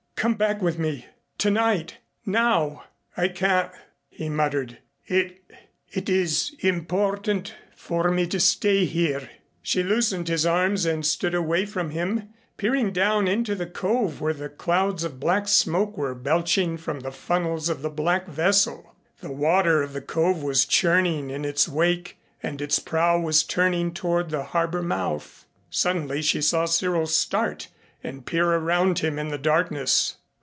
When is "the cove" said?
13.55-14.21, 19.93-20.43